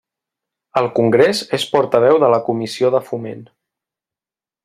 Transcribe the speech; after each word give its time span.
Al 0.79 0.87
Congrés 0.99 1.41
és 1.57 1.65
portaveu 1.75 2.17
de 2.25 2.31
la 2.35 2.41
Comissió 2.49 2.91
de 2.97 3.05
Foment. 3.11 3.47